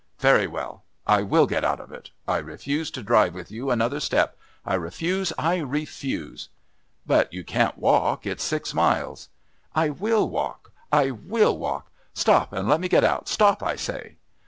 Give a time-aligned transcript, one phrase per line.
[0.17, 0.83] "Very well.
[1.05, 2.09] I will get out of it.
[2.27, 4.35] I refuse to drive with you another step.
[4.65, 5.31] I refuse.
[5.37, 6.49] I refuse."
[7.05, 8.25] "But you can't walk.
[8.25, 9.29] It's six miles."
[9.75, 10.71] "I will walk!
[10.91, 11.91] I will walk!
[12.15, 13.27] Stop and let me get out!
[13.27, 14.15] Stop, I say!"